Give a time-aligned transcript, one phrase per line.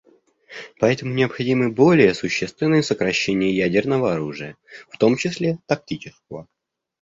[0.79, 4.57] Поэтому необходимы более существенные сокращения ядерного оружия,
[4.89, 6.47] в том числе тактического.